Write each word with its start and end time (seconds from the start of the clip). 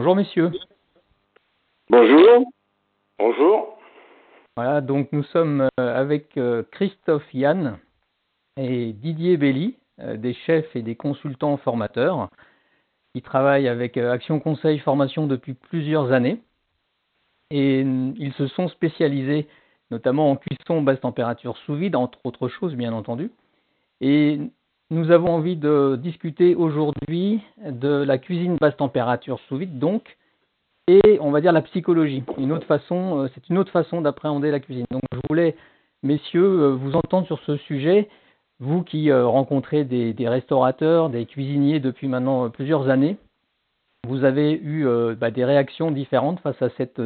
Bonjour 0.00 0.16
messieurs. 0.16 0.50
Bonjour. 1.90 2.50
Bonjour. 3.18 3.78
Voilà, 4.56 4.80
donc 4.80 5.12
nous 5.12 5.24
sommes 5.24 5.68
euh, 5.78 6.00
avec 6.00 6.38
euh, 6.38 6.62
Christophe 6.72 7.34
Yann 7.34 7.78
et 8.56 8.94
Didier 8.94 9.36
Belli, 9.36 9.76
euh, 9.98 10.16
des 10.16 10.32
chefs 10.32 10.74
et 10.74 10.80
des 10.80 10.94
consultants 10.96 11.58
formateurs 11.58 12.30
qui 13.12 13.20
travaillent 13.20 13.68
avec 13.68 13.98
Action 13.98 14.40
Conseil 14.40 14.78
Formation 14.78 15.26
depuis 15.26 15.52
plusieurs 15.52 16.12
années. 16.12 16.40
Et 17.50 17.80
ils 17.80 18.32
se 18.38 18.46
sont 18.46 18.68
spécialisés 18.68 19.48
notamment 19.90 20.30
en 20.30 20.36
cuisson 20.36 20.80
basse 20.80 21.02
température 21.02 21.58
sous 21.58 21.74
vide, 21.74 21.94
entre 21.94 22.20
autres 22.24 22.48
choses 22.48 22.74
bien 22.74 22.94
entendu. 22.94 23.30
Et 24.00 24.40
nous 24.90 25.12
avons 25.12 25.32
envie 25.32 25.56
de 25.56 25.98
discuter 26.02 26.54
aujourd'hui 26.54 27.40
de 27.64 28.02
la 28.02 28.18
cuisine 28.18 28.56
basse 28.60 28.76
température 28.76 29.38
sous 29.48 29.56
vide, 29.56 29.78
donc, 29.78 30.16
et 30.88 31.18
on 31.20 31.30
va 31.30 31.40
dire 31.40 31.52
la 31.52 31.62
psychologie. 31.62 32.24
Une 32.38 32.50
autre 32.50 32.66
façon, 32.66 33.20
euh, 33.20 33.28
c'est 33.34 33.48
une 33.48 33.58
autre 33.58 33.70
façon 33.70 34.00
d'appréhender 34.00 34.50
la 34.50 34.58
cuisine. 34.58 34.86
Donc, 34.90 35.02
je 35.12 35.20
voulais, 35.28 35.54
messieurs, 36.02 36.62
euh, 36.62 36.70
vous 36.70 36.96
entendre 36.96 37.26
sur 37.26 37.38
ce 37.40 37.56
sujet. 37.58 38.08
Vous 38.58 38.82
qui 38.82 39.10
euh, 39.10 39.26
rencontrez 39.26 39.84
des, 39.84 40.28
restaurateurs, 40.28 41.08
des 41.08 41.24
cuisiniers 41.24 41.78
depuis 41.78 42.08
maintenant 42.08 42.50
plusieurs 42.50 42.88
années, 42.88 43.16
vous 44.08 44.24
avez 44.24 44.52
eu 44.52 44.86
bah, 45.18 45.30
des 45.30 45.44
réactions 45.44 45.90
différentes 45.90 46.40
face 46.40 46.60
à, 46.60 46.70
cette, 46.76 47.00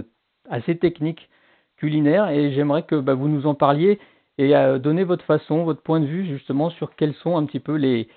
à 0.48 0.60
ces 0.62 0.78
techniques 0.78 1.28
culinaires 1.76 2.28
et 2.28 2.52
j'aimerais 2.52 2.84
que 2.84 2.94
bah, 2.94 3.14
vous 3.14 3.28
nous 3.28 3.46
en 3.46 3.54
parliez 3.54 3.98
et 4.38 4.52
donner 4.80 5.04
votre 5.04 5.24
façon, 5.24 5.64
votre 5.64 5.82
point 5.82 6.00
de 6.00 6.06
vue 6.06 6.26
justement 6.26 6.70
sur 6.70 6.96
quels 6.96 7.14
sont 7.14 7.36
un 7.36 7.44
petit 7.44 7.60
peu 7.60 7.76
les 7.76 8.08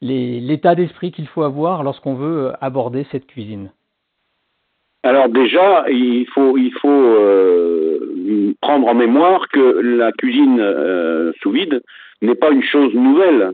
l'état 0.00 0.74
d'esprit 0.74 1.12
qu'il 1.12 1.26
faut 1.26 1.42
avoir 1.42 1.82
lorsqu'on 1.82 2.14
veut 2.14 2.52
aborder 2.60 3.06
cette 3.10 3.26
cuisine. 3.26 3.70
Alors 5.02 5.28
déjà, 5.28 5.84
il 5.88 6.26
faut, 6.34 6.56
il 6.58 6.72
faut 6.72 6.88
euh, 6.90 8.54
prendre 8.60 8.88
en 8.88 8.94
mémoire 8.94 9.46
que 9.48 9.60
la 9.60 10.10
cuisine 10.12 10.58
euh, 10.60 11.32
sous 11.40 11.52
vide 11.52 11.82
n'est 12.22 12.34
pas 12.34 12.50
une 12.50 12.64
chose 12.64 12.92
nouvelle. 12.92 13.52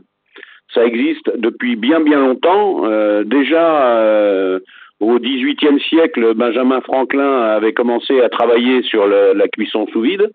Ça 0.73 0.83
existe 0.83 1.29
depuis 1.37 1.75
bien 1.75 1.99
bien 1.99 2.19
longtemps. 2.19 2.85
Euh, 2.85 3.23
déjà 3.23 4.59
au 4.99 5.19
XVIIIe 5.19 5.79
siècle, 5.89 6.33
Benjamin 6.33 6.81
Franklin 6.81 7.41
avait 7.41 7.73
commencé 7.73 8.19
à 8.21 8.29
travailler 8.29 8.81
sur 8.83 9.05
la 9.05 9.47
cuisson 9.49 9.85
sous 9.91 10.01
vide. 10.01 10.31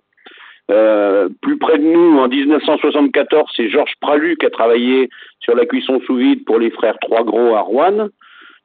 Plus 0.68 1.58
près 1.58 1.78
de 1.78 1.84
nous, 1.84 2.18
en 2.18 2.28
1974, 2.28 3.50
c'est 3.56 3.70
Georges 3.70 3.94
Pralu 4.00 4.36
qui 4.36 4.46
a 4.46 4.50
travaillé 4.50 5.08
sur 5.40 5.54
la 5.54 5.66
cuisson 5.66 6.00
sous 6.06 6.16
vide 6.16 6.44
pour 6.44 6.58
les 6.58 6.70
frères 6.70 6.98
Trois 7.00 7.24
Gros 7.24 7.54
à 7.54 7.60
Rouen. 7.60 8.08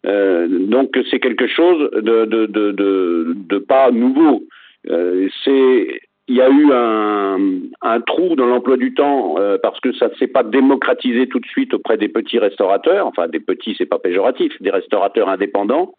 Euh, 0.05 0.47
donc 0.49 0.97
c'est 1.09 1.19
quelque 1.19 1.47
chose 1.47 1.89
de, 1.93 2.25
de, 2.25 2.45
de, 2.45 2.71
de, 2.71 3.33
de 3.35 3.57
pas 3.57 3.91
nouveau. 3.91 4.43
Euh, 4.89 5.29
c'est 5.43 6.01
il 6.27 6.35
y 6.35 6.41
a 6.41 6.49
eu 6.49 6.71
un, 6.71 7.99
trou 8.07 8.35
dans 8.35 8.45
l'emploi 8.45 8.77
du 8.77 8.93
temps 8.93 9.35
euh, 9.37 9.57
parce 9.61 9.79
que 9.81 9.93
ça 9.93 10.07
ne 10.07 10.15
s'est 10.15 10.27
pas 10.27 10.43
démocratisé 10.43 11.27
tout 11.27 11.39
de 11.39 11.45
suite 11.45 11.73
auprès 11.73 11.97
des 11.97 12.07
petits 12.07 12.39
restaurateurs, 12.39 13.07
enfin 13.07 13.27
des 13.27 13.39
petits 13.39 13.75
c'est 13.77 13.85
pas 13.85 13.99
péjoratif, 13.99 14.53
des 14.61 14.69
restaurateurs 14.69 15.29
indépendants, 15.29 15.95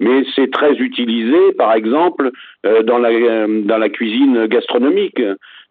mais 0.00 0.24
c'est 0.34 0.50
très 0.50 0.74
utilisé 0.74 1.52
par 1.56 1.74
exemple 1.74 2.30
euh, 2.64 2.82
dans, 2.82 2.98
la, 2.98 3.10
dans 3.46 3.78
la 3.78 3.88
cuisine 3.88 4.46
gastronomique. 4.46 5.20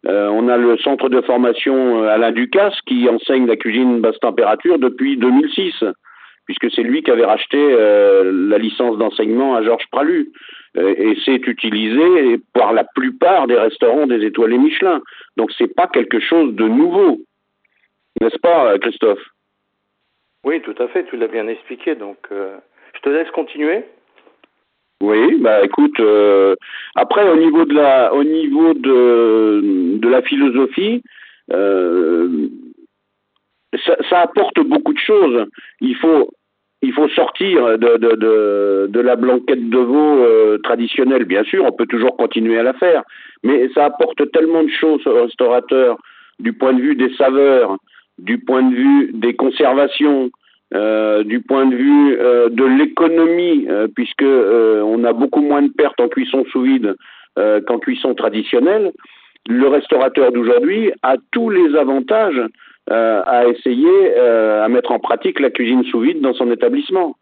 on 0.06 0.48
a 0.48 0.58
le 0.58 0.78
centre 0.78 1.10
de 1.10 1.22
formation 1.22 2.04
Alain 2.04 2.32
Ducasse 2.32 2.80
qui 2.86 3.10
enseigne 3.10 3.48
la 3.48 3.56
cuisine 3.56 4.00
basse 4.00 4.20
température 4.20 4.78
depuis 4.78 5.18
2006 5.18 5.84
puisque 6.48 6.72
c'est 6.74 6.82
lui 6.82 7.04
qui 7.04 7.12
avait 7.12 7.26
racheté 7.26 7.58
euh, 7.58 8.32
la 8.50 8.58
licence 8.58 8.98
d'enseignement 8.98 9.56
à 9.56 9.62
Georges 9.62 9.88
Pralu. 9.92 10.32
Euh, 10.78 10.96
et 10.98 11.18
c'est 11.24 11.46
utilisé 11.46 12.40
par 12.54 12.74
la 12.74 12.86
plupart 12.86 13.48
des 13.48 13.58
restaurants 13.58 14.08
des 14.08 14.26
étoilés 14.26 14.58
Michelin. 14.58 15.02
Donc 15.36 15.52
c'est 15.58 15.74
pas 15.76 15.88
quelque 15.88 16.20
chose 16.20 16.54
de 16.56 16.68
nouveau. 16.68 17.20
N'est-ce 18.22 18.40
pas, 18.40 18.74
euh, 18.74 18.78
Christophe? 18.78 19.24
Oui, 20.46 20.62
tout 20.62 20.76
à 20.80 20.88
fait, 20.88 21.06
tu 21.06 21.18
l'as 21.18 21.28
bien 21.28 21.48
expliqué. 21.48 21.96
Donc 21.96 22.18
je 22.32 23.02
te 23.02 23.10
laisse 23.10 23.30
continuer. 23.32 23.84
Oui, 25.04 25.36
bah 25.40 25.64
écoute, 25.64 26.02
après 26.96 27.30
au 27.30 27.36
niveau 27.36 27.66
de 27.66 27.74
la 27.74 28.14
au 28.14 28.24
niveau 28.24 28.74
de, 28.74 29.98
de 29.98 30.10
la 30.10 30.22
philosophie, 30.22 31.04
ça, 33.86 33.98
ça, 34.10 34.22
apporte 34.22 34.60
beaucoup 34.62 34.94
de 34.94 35.00
choses. 35.00 35.46
Il 35.82 35.96
faut 35.98 36.30
il 36.82 36.94
faut 36.94 37.08
sortir 37.10 37.78
de, 37.80 37.98
de, 38.88 39.00
la 39.00 39.16
blanquette 39.16 39.70
de 39.70 39.78
veau 39.78 40.24
euh, 40.24 40.58
traditionnelle, 40.60 41.26
bien 41.26 41.44
sûr, 41.44 41.66
on 41.66 41.72
peut 41.72 41.88
toujours 41.88 42.16
continuer 42.18 42.60
à 42.60 42.64
la 42.64 42.74
faire, 42.74 43.04
mais 43.44 43.70
ça 43.74 43.86
apporte 43.86 44.32
tellement 44.32 44.64
de 44.64 44.70
choses 44.70 45.06
au 45.08 45.24
restaurateur, 45.24 45.98
du 46.40 46.54
point 46.54 46.74
de 46.74 46.82
vue 46.82 46.96
des 46.96 47.14
saveurs, 47.16 47.78
du 48.20 48.38
point 48.40 48.62
de 48.62 48.76
vue 48.76 49.12
des 49.14 49.36
conservations, 49.36 50.30
euh, 50.76 51.24
du 51.24 51.42
point 51.42 51.66
de 51.66 51.76
vue 51.76 52.18
euh, 52.20 52.50
de 52.50 52.66
l'économie, 52.66 53.68
puisque 53.96 54.24
on 54.24 55.04
a 55.04 55.14
beaucoup 55.14 55.42
moins 55.42 55.64
de 55.64 55.72
pertes 55.72 56.00
en 56.00 56.10
cuisson 56.10 56.46
sous 56.52 56.62
vide 56.62 56.96
qu'en 57.68 57.78
cuisson 57.78 58.16
traditionnelle. 58.16 58.92
Le 59.48 59.68
restaurateur 59.68 60.32
d'aujourd'hui 60.32 60.92
a 61.04 61.16
tous 61.32 61.52
les 61.52 61.76
avantages 61.76 62.42
euh, 62.90 63.22
à 63.26 63.48
essayer 63.48 64.18
euh, 64.18 64.64
à 64.64 64.70
mettre 64.70 64.92
en 64.92 65.00
pratique 65.00 65.40
la 65.40 65.50
cuisine 65.50 65.84
sous 65.86 66.00
vide 66.00 66.22
dans 66.22 66.34
son 66.34 66.50
établissement. 66.52 67.16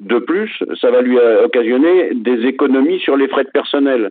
De 0.00 0.18
plus, 0.18 0.50
ça 0.80 0.90
va 0.90 1.00
lui 1.00 1.16
euh, 1.16 1.44
occasionner 1.44 2.10
des 2.14 2.44
économies 2.46 2.98
sur 2.98 3.16
les 3.16 3.28
frais 3.28 3.44
de 3.44 3.50
personnel. 3.50 4.10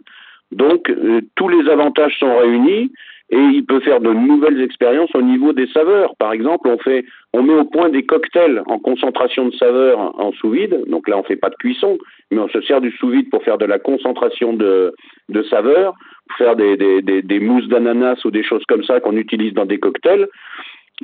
Donc, 0.51 0.91
tous 1.35 1.47
les 1.47 1.69
avantages 1.69 2.17
sont 2.19 2.37
réunis 2.37 2.91
et 3.31 3.37
il 3.37 3.65
peut 3.65 3.79
faire 3.79 4.01
de 4.01 4.11
nouvelles 4.11 4.61
expériences 4.61 5.13
au 5.15 5.21
niveau 5.21 5.53
des 5.53 5.67
saveurs. 5.67 6.15
Par 6.17 6.33
exemple, 6.33 6.67
on 6.67 6.77
fait, 6.77 7.05
on 7.31 7.41
met 7.43 7.53
au 7.53 7.63
point 7.63 7.87
des 7.87 8.03
cocktails 8.03 8.61
en 8.65 8.77
concentration 8.77 9.47
de 9.47 9.53
saveurs 9.55 10.19
en 10.19 10.33
sous 10.33 10.51
vide. 10.51 10.83
Donc 10.87 11.07
là, 11.07 11.17
on 11.17 11.23
fait 11.23 11.37
pas 11.37 11.49
de 11.49 11.55
cuisson, 11.55 11.97
mais 12.29 12.39
on 12.39 12.49
se 12.49 12.61
sert 12.61 12.81
du 12.81 12.91
sous 12.91 13.07
vide 13.07 13.29
pour 13.29 13.43
faire 13.43 13.57
de 13.57 13.65
la 13.65 13.79
concentration 13.79 14.51
de, 14.51 14.93
de 15.29 15.43
saveurs, 15.43 15.93
pour 16.27 16.37
faire 16.37 16.55
des, 16.57 16.75
des, 16.75 17.01
des, 17.01 17.21
des 17.21 17.39
mousses 17.39 17.69
d'ananas 17.69 18.19
ou 18.25 18.31
des 18.31 18.43
choses 18.43 18.63
comme 18.67 18.83
ça 18.83 18.99
qu'on 18.99 19.15
utilise 19.15 19.53
dans 19.53 19.65
des 19.65 19.79
cocktails. 19.79 20.27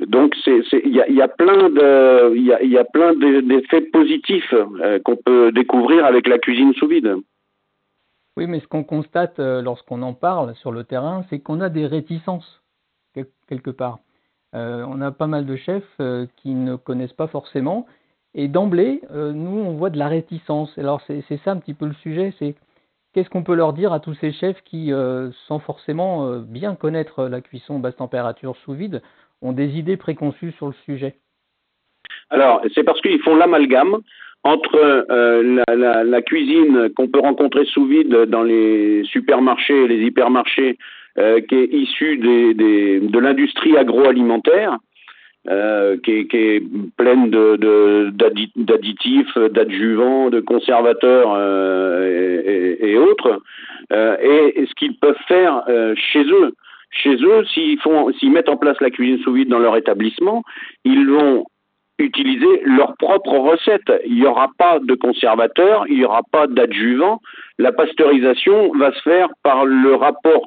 Donc 0.06 0.36
il 0.46 0.94
y 0.94 1.22
a, 1.22 1.28
plein 1.28 1.70
de 1.70 2.36
il 2.36 2.70
y 2.70 2.78
a, 2.78 2.84
plein 2.84 3.14
d'effets 3.14 3.80
positifs 3.80 4.54
euh, 4.54 5.00
qu'on 5.00 5.16
peut 5.16 5.50
découvrir 5.50 6.04
avec 6.04 6.28
la 6.28 6.38
cuisine 6.38 6.72
sous 6.74 6.86
vide. 6.86 7.16
Oui, 8.36 8.46
mais 8.46 8.60
ce 8.60 8.68
qu'on 8.68 8.84
constate 8.84 9.40
euh, 9.40 9.60
lorsqu'on 9.60 10.02
en 10.02 10.14
parle 10.14 10.54
sur 10.56 10.70
le 10.70 10.84
terrain, 10.84 11.24
c'est 11.28 11.40
qu'on 11.40 11.60
a 11.60 11.68
des 11.68 11.86
réticences 11.86 12.62
quelque 13.48 13.70
part. 13.70 13.98
Euh, 14.54 14.84
on 14.88 15.00
a 15.00 15.10
pas 15.10 15.26
mal 15.26 15.44
de 15.44 15.56
chefs 15.56 16.00
qui 16.36 16.54
ne 16.54 16.76
connaissent 16.76 17.12
pas 17.12 17.26
forcément, 17.26 17.86
et 18.34 18.46
d'emblée, 18.46 19.02
nous 19.10 19.58
on 19.58 19.72
voit 19.72 19.90
de 19.90 19.98
la 19.98 20.06
réticence. 20.06 20.78
Alors 20.78 21.02
c'est 21.08 21.40
ça 21.44 21.50
un 21.50 21.56
petit 21.56 21.74
peu 21.74 21.86
le 21.86 21.94
sujet, 21.94 22.32
c'est 22.38 22.54
qu'est-ce 23.12 23.28
qu'on 23.30 23.42
peut 23.42 23.56
leur 23.56 23.72
dire 23.72 23.92
à 23.92 23.98
tous 23.98 24.14
ces 24.14 24.30
chefs 24.30 24.62
qui, 24.62 24.92
sans 25.48 25.58
forcément 25.58 26.38
bien 26.38 26.76
connaître 26.76 27.24
la 27.24 27.40
cuisson 27.40 27.80
basse 27.80 27.96
température 27.96 28.56
sous 28.58 28.74
vide, 28.74 29.02
ont 29.42 29.52
des 29.52 29.78
idées 29.78 29.96
préconçues 29.96 30.52
sur 30.52 30.66
le 30.66 30.74
sujet. 30.84 31.16
Alors, 32.30 32.62
c'est 32.74 32.84
parce 32.84 33.00
qu'ils 33.00 33.22
font 33.22 33.36
l'amalgame 33.36 33.98
entre 34.44 34.76
euh, 35.10 35.62
la, 35.66 35.76
la, 35.76 36.04
la, 36.04 36.22
cuisine 36.22 36.90
qu'on 36.96 37.08
peut 37.08 37.20
rencontrer 37.20 37.64
sous 37.66 37.86
vide 37.86 38.14
dans 38.26 38.42
les 38.42 39.02
supermarchés 39.04 39.84
et 39.84 39.88
les 39.88 40.06
hypermarchés, 40.06 40.78
euh, 41.18 41.40
qui 41.40 41.54
est 41.56 41.72
issue 41.72 42.18
des, 42.18 43.00
de 43.00 43.18
l'industrie 43.18 43.76
agroalimentaire, 43.76 44.78
euh, 45.50 45.96
qui, 46.04 46.12
est, 46.30 46.62
pleine 46.96 47.30
de, 47.30 48.10
d'additifs, 48.56 49.36
d'adjuvants, 49.38 50.30
de 50.30 50.40
conservateurs 50.40 51.36
et, 52.06 52.96
autres, 52.96 53.40
et, 53.90 54.66
ce 54.66 54.74
qu'ils 54.74 54.96
peuvent 54.98 55.24
faire 55.26 55.62
chez 55.96 56.24
eux 56.24 56.52
chez 56.90 57.16
eux, 57.22 57.44
s'ils 57.52 58.32
mettent 58.32 58.48
en 58.48 58.56
place 58.56 58.80
la 58.80 58.90
cuisine 58.90 59.18
sous 59.22 59.32
vide 59.32 59.48
dans 59.48 59.58
leur 59.58 59.76
établissement, 59.76 60.42
ils 60.84 61.08
vont 61.08 61.44
utiliser 61.98 62.62
leurs 62.64 62.96
propres 62.96 63.36
recettes. 63.36 63.92
Il 64.06 64.14
n'y 64.14 64.26
aura 64.26 64.48
pas 64.56 64.78
de 64.78 64.94
conservateur, 64.94 65.84
il 65.88 65.98
n'y 65.98 66.04
aura 66.04 66.22
pas 66.30 66.46
d'adjuvant. 66.46 67.20
La 67.58 67.72
pasteurisation 67.72 68.72
va 68.74 68.92
se 68.92 69.02
faire 69.02 69.28
par 69.42 69.64
le 69.64 69.94
rapport 69.94 70.44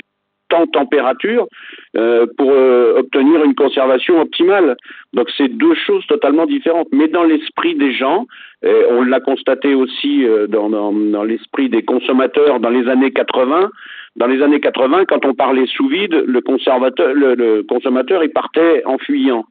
temps-température 0.52 1.48
euh, 1.96 2.28
pour 2.38 2.52
euh, 2.52 3.00
obtenir 3.00 3.44
une 3.44 3.56
conservation 3.56 4.22
optimale. 4.22 4.76
Donc 5.14 5.30
c'est 5.38 5.48
deux 5.48 5.74
choses 5.76 6.06
totalement 6.08 6.46
différentes. 6.46 6.88
Mais 6.92 7.08
dans 7.08 7.24
l'esprit 7.24 7.76
des 7.76 7.94
gens, 7.94 8.28
on 8.64 9.02
l'a 9.02 9.20
constaté 9.20 9.74
aussi 9.74 10.26
euh, 10.26 10.46
dans 10.48 11.24
l'esprit 11.24 11.70
des 11.70 11.84
consommateurs 11.84 12.60
dans 12.60 12.70
les 12.70 12.88
années 12.88 13.12
80, 13.12 13.72
dans 14.16 14.28
les 14.28 14.42
années 14.42 14.60
80, 14.60 15.06
quand 15.06 15.25
on 15.25 15.34
parlait 15.34 15.66
sous 15.68 15.88
vide, 15.88 16.24
le, 16.28 16.42
conservateur, 16.42 17.13
le, 17.13 17.36
le 17.36 17.63
consommateur, 17.63 18.24
il 18.24 18.31
partait 18.31 18.84
en 18.86 18.98
fuyant. 18.98 19.46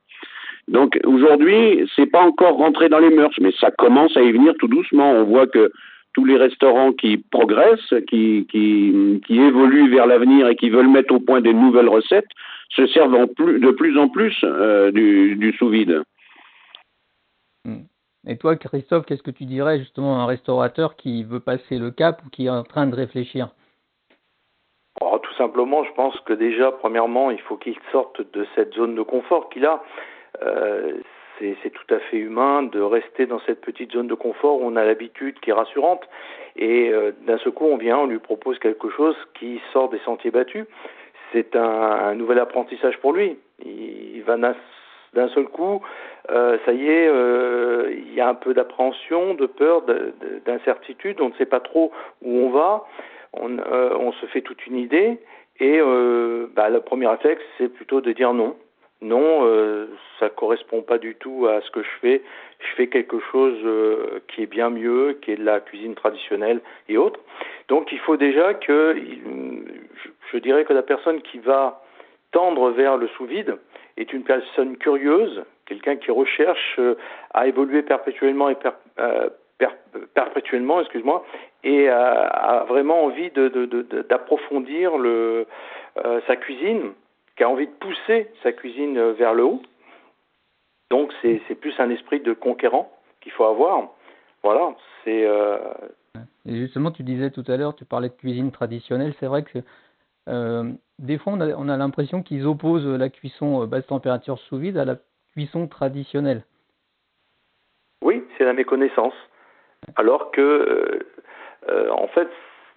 Donc 0.69 0.99
aujourd'hui, 1.05 1.89
c'est 1.97 2.07
pas 2.07 2.23
encore 2.23 2.57
rentré 2.57 2.89
dans 2.89 2.99
les 2.99 3.11
mœurs, 3.11 3.35
mais 3.41 3.53
ça 3.59 3.71
commence 3.71 4.17
à 4.17 4.23
y 4.23 4.31
venir 4.31 4.55
tout 4.59 4.69
doucement. 4.69 5.11
On 5.13 5.25
voit 5.25 5.47
que 5.47 5.73
tous 6.13 6.25
les 6.25 6.37
restaurants 6.37 6.93
qui 6.93 7.19
progressent, 7.19 7.95
qui, 8.09 8.47
qui, 8.51 9.21
qui 9.27 9.41
évoluent 9.41 9.91
vers 9.91 10.07
l'avenir 10.07 10.49
et 10.49 10.57
qui 10.57 10.71
veulent 10.71 10.91
mettre 10.91 11.15
au 11.15 11.21
point 11.21 11.41
des 11.41 11.55
nouvelles 11.55 11.89
recettes, 11.89 12.29
se 12.71 12.87
servent 12.89 13.15
en 13.15 13.27
plus, 13.27 13.61
de 13.61 13.71
plus 13.71 13.99
en 13.99 14.09
plus 14.09 14.37
euh, 14.45 14.93
du, 14.93 15.37
du 15.37 15.53
sous-vide. 15.53 16.03
Et 18.27 18.37
toi, 18.37 18.55
Christophe, 18.57 19.07
qu'est-ce 19.07 19.23
que 19.23 19.31
tu 19.31 19.47
dirais 19.47 19.79
justement 19.79 20.19
à 20.19 20.23
un 20.23 20.27
restaurateur 20.27 20.97
qui 20.97 21.25
veut 21.25 21.41
passer 21.41 21.79
le 21.79 21.91
cap 21.91 22.21
ou 22.27 22.31
qui 22.31 22.47
est 22.47 22.51
en 22.51 22.65
train 22.65 22.87
de 22.87 22.95
réfléchir? 22.95 23.49
Oh, 25.01 25.19
Tout 25.19 25.35
simplement, 25.35 25.85
je 25.85 25.93
pense 25.93 26.19
que 26.21 26.33
déjà, 26.33 26.73
premièrement, 26.73 27.31
il 27.31 27.41
faut 27.41 27.57
qu'il 27.57 27.77
sorte 27.93 28.21
de 28.33 28.47
cette 28.55 28.75
zone 28.75 28.95
de 28.95 29.03
confort 29.03 29.49
qu'il 29.51 29.67
a. 29.67 29.83
Euh, 30.43 30.99
c'est 31.63 31.71
tout 31.71 31.95
à 31.95 31.99
fait 31.99 32.19
humain 32.19 32.63
de 32.65 32.83
rester 32.83 33.25
dans 33.25 33.41
cette 33.41 33.63
petite 33.63 33.93
zone 33.93 34.09
de 34.09 34.15
confort 34.15 34.61
où 34.61 34.67
on 34.67 34.77
a 34.77 34.85
l'habitude 34.85 35.41
qui 35.41 35.49
est 35.49 35.55
rassurante 35.55 36.03
et 36.55 36.91
euh, 36.91 37.13
d'un 37.27 37.39
seul 37.39 37.53
coup 37.53 37.65
on 37.65 37.79
vient, 37.79 37.97
on 37.97 38.07
lui 38.07 38.19
propose 38.19 38.59
quelque 38.59 38.91
chose 38.91 39.17
qui 39.39 39.59
sort 39.73 39.89
des 39.89 40.01
sentiers 40.01 40.31
battus. 40.31 40.67
C'est 41.33 41.57
un, 41.57 41.63
un, 41.63 42.15
nouvel 42.15 42.39
apprentissage 42.41 42.99
pour 42.99 43.15
lui. 43.15 43.39
Il, 43.65 44.17
il 44.17 44.23
va 44.23 44.37
d'un 45.15 45.29
seul 45.31 45.49
coup, 45.49 45.81
euh, 46.31 46.59
ça 46.65 46.73
y 46.73 46.87
est, 46.87 47.09
euh, 47.09 47.91
il 47.91 48.15
y 48.15 48.21
a 48.21 48.29
un 48.29 48.35
peu 48.35 48.55
d'appréhension, 48.55 49.35
de 49.35 49.47
peur, 49.47 49.83
d'incertitude, 50.47 51.21
on 51.21 51.31
ne 51.31 51.35
sait 51.35 51.47
pas 51.47 51.61
trop 51.61 51.91
où 52.23 52.31
on 52.31 52.51
va, 52.51 52.85
on, 53.33 53.59
euh, 53.59 53.97
on 53.99 54.13
se 54.13 54.27
fait 54.27 54.43
toute 54.43 54.67
une 54.67 54.77
idée, 54.77 55.19
et 55.59 55.79
euh, 55.81 56.47
bah, 56.55 56.69
le 56.71 56.81
premier 56.81 57.07
réflexe, 57.07 57.43
c'est 57.59 57.69
plutôt 57.69 58.01
de 58.01 58.13
dire 58.13 58.33
non. 58.33 58.57
Non, 59.03 59.47
euh, 59.47 59.87
ça 60.19 60.29
correspond 60.29 60.83
pas 60.83 60.99
du 60.99 61.15
tout 61.15 61.47
à 61.47 61.63
ce 61.63 61.71
que 61.71 61.83
je 61.83 61.89
fais. 62.03 62.23
Je 62.59 62.75
fais 62.75 62.89
quelque 62.89 63.19
chose 63.33 63.59
euh, 63.65 64.21
qui 64.29 64.43
est 64.43 64.47
bien 64.47 64.69
mieux, 64.69 65.19
qui 65.23 65.33
est 65.33 65.37
de 65.37 65.45
la 65.45 65.61
cuisine 65.61 65.95
traditionnelle 65.95 66.61
et 66.89 66.99
autres. 66.99 67.21
Donc 67.69 67.93
il 67.93 67.99
faut 67.99 68.19
déjà 68.19 68.53
que, 68.53 68.97
je, 70.33 70.39
dirais 70.39 70.67
que 70.67 70.75
la 70.75 70.83
personne 70.83 71.23
qui 71.23 71.39
va 71.39 71.83
tendre 72.33 72.71
vers 72.73 72.99
le 72.99 73.09
sous-vide, 73.09 73.57
est 73.97 74.13
une 74.13 74.23
personne 74.23 74.77
curieuse, 74.77 75.45
quelqu'un 75.67 75.97
qui 75.97 76.11
recherche 76.11 76.77
euh, 76.79 76.95
à 77.35 77.47
évoluer 77.47 77.83
perpétuellement 77.83 78.49
et 78.49 78.57
euh, 78.99 79.29
per, 79.59 79.69
perpétuellement, 80.15 80.81
excuse-moi, 80.81 81.25
et 81.65 81.89
a, 81.89 82.27
a, 82.27 82.65
vraiment 82.65 83.05
envie 83.05 83.31
d'approfondir 83.31 84.93
de, 84.93 84.97
de, 84.97 85.03
le, 85.03 85.47
euh, 86.05 86.21
sa 86.27 86.37
cuisine, 86.37 86.93
qui 87.37 87.45
a 87.45 87.49
envie 87.49 87.67
de 87.67 87.73
pousser 87.73 88.31
sa 88.43 88.53
cuisine 88.53 88.97
euh, 88.99 89.13
vers 89.13 89.35
le 89.35 89.45
haut. 89.45 89.63
Donc 90.91 91.13
c'est 91.23 91.55
plus 91.61 91.79
un 91.79 91.91
esprit 91.91 92.21
de 92.21 92.33
conquérant 92.33 92.91
qu'il 93.21 93.33
faut 93.33 93.45
avoir. 93.45 93.91
Voilà, 94.43 94.75
c'est. 95.05 95.25
Euh... 95.27 95.59
Et 96.47 96.57
justement, 96.57 96.91
tu 96.91 97.03
disais 97.05 97.31
tout 97.31 97.45
à 97.47 97.57
l'heure, 97.57 97.77
tu 97.77 97.85
parlais 97.85 98.09
de 98.09 98.15
cuisine 98.15 98.51
traditionnelle. 98.51 99.15
C'est 99.21 99.27
vrai 99.27 99.45
que 99.45 99.59
euh, 100.29 100.73
des 100.99 101.19
fois, 101.19 101.35
on 101.35 101.41
a, 101.41 101.55
on 101.55 101.69
a 101.69 101.77
l'impression 101.77 102.23
qu'ils 102.23 102.47
opposent 102.47 102.87
la 102.87 103.09
cuisson 103.09 103.67
basse 103.67 103.87
température 103.87 104.39
sous 104.39 104.57
vide 104.57 104.79
à 104.79 104.85
la 104.85 104.97
cuisson 105.33 105.69
traditionnelle. 105.69 106.45
Oui, 108.03 108.25
c'est 108.37 108.45
la 108.45 108.53
méconnaissance. 108.53 109.15
Alors 109.97 110.31
que, 110.31 110.41
euh, 110.41 110.99
euh, 111.69 111.91
en 111.91 112.07
fait, 112.09 112.29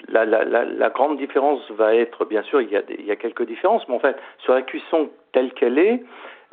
la, 0.10 0.26
la, 0.26 0.44
la, 0.44 0.90
grande 0.90 1.18
différence 1.18 1.70
va 1.72 1.96
être, 1.96 2.26
bien 2.26 2.44
sûr, 2.44 2.62
il 2.62 2.70
y, 2.70 2.76
a 2.76 2.82
il 2.90 3.18
quelques 3.18 3.46
différences, 3.46 3.88
mais 3.88 3.96
en 3.96 4.00
fait, 4.00 4.18
sur 4.40 4.54
la 4.54 4.62
cuisson 4.62 5.10
telle 5.32 5.54
qu'elle 5.54 5.80
est, 5.80 6.04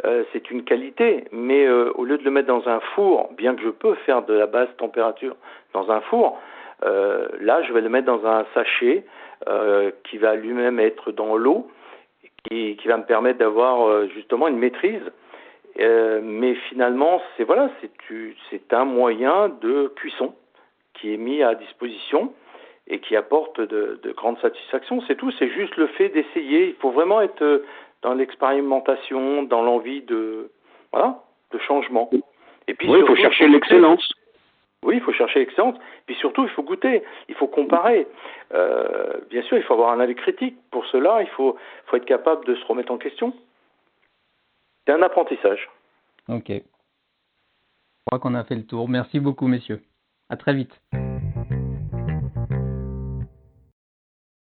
euh, 0.04 0.24
c'est 0.32 0.50
une 0.50 0.64
qualité. 0.64 1.24
Mais 1.32 1.66
euh, 1.66 1.90
au 1.94 2.04
lieu 2.04 2.18
de 2.18 2.24
le 2.24 2.30
mettre 2.30 2.48
dans 2.48 2.68
un 2.68 2.80
four, 2.94 3.30
bien 3.36 3.54
que 3.56 3.62
je 3.62 3.70
peux 3.70 3.94
faire 4.06 4.22
de 4.22 4.34
la 4.34 4.46
basse 4.46 4.68
température 4.78 5.36
dans 5.74 5.90
un 5.90 6.00
four, 6.02 6.38
euh, 6.84 7.28
là, 7.40 7.62
je 7.62 7.72
vais 7.72 7.80
le 7.80 7.88
mettre 7.88 8.06
dans 8.06 8.26
un 8.26 8.46
sachet 8.54 9.04
euh, 9.48 9.90
qui 10.04 10.18
va 10.18 10.34
lui-même 10.34 10.80
être 10.80 11.12
dans 11.12 11.36
l'eau, 11.36 11.70
qui, 12.44 12.76
qui 12.76 12.88
va 12.88 12.96
me 12.96 13.04
permettre 13.04 13.38
d'avoir 13.38 13.86
euh, 13.86 14.08
justement 14.14 14.48
une 14.48 14.58
maîtrise. 14.58 15.02
Mais 16.22 16.54
finalement, 16.68 17.22
c'est 17.36 17.44
voilà, 17.44 17.70
c'est 18.50 18.72
un 18.74 18.84
moyen 18.84 19.48
de 19.62 19.90
cuisson 19.96 20.34
qui 20.94 21.14
est 21.14 21.16
mis 21.16 21.42
à 21.42 21.54
disposition 21.54 22.32
et 22.86 22.98
qui 22.98 23.16
apporte 23.16 23.60
de, 23.60 24.00
de 24.02 24.12
grandes 24.12 24.38
satisfactions. 24.40 25.02
C'est 25.06 25.16
tout, 25.16 25.30
c'est 25.38 25.50
juste 25.50 25.76
le 25.76 25.86
fait 25.86 26.08
d'essayer. 26.08 26.68
Il 26.68 26.74
faut 26.74 26.90
vraiment 26.90 27.20
être 27.20 27.62
dans 28.02 28.14
l'expérimentation, 28.14 29.42
dans 29.44 29.62
l'envie 29.62 30.02
de 30.02 30.50
voilà, 30.92 31.22
de 31.52 31.58
changement. 31.58 32.10
Et 32.66 32.74
puis 32.74 32.88
oui, 32.88 32.98
il 33.00 33.06
faut 33.06 33.16
chercher 33.16 33.48
l'excellence. 33.48 34.12
Oui, 34.82 34.96
il 34.96 35.02
faut 35.02 35.12
chercher 35.12 35.40
l'excellence. 35.40 35.76
Puis 36.06 36.16
surtout, 36.16 36.44
il 36.44 36.50
faut 36.50 36.62
goûter, 36.62 37.02
il 37.28 37.34
faut 37.34 37.46
comparer. 37.46 38.06
Euh, 38.54 39.20
bien 39.28 39.42
sûr, 39.42 39.58
il 39.58 39.62
faut 39.62 39.74
avoir 39.74 39.90
un 39.92 40.00
avis 40.00 40.14
critique. 40.14 40.56
Pour 40.70 40.86
cela, 40.86 41.20
il 41.20 41.28
faut, 41.28 41.56
faut 41.86 41.96
être 41.96 42.06
capable 42.06 42.44
de 42.46 42.54
se 42.54 42.64
remettre 42.64 42.90
en 42.90 42.98
question. 42.98 43.34
C'est 44.86 44.94
un 44.94 45.02
apprentissage. 45.02 45.68
Ok. 46.28 46.48
Je 46.48 46.62
crois 48.06 48.18
qu'on 48.18 48.34
a 48.34 48.44
fait 48.44 48.54
le 48.54 48.66
tour. 48.66 48.88
Merci 48.88 49.20
beaucoup, 49.20 49.46
messieurs. 49.46 49.82
À 50.30 50.36
très 50.36 50.54
vite. 50.54 50.80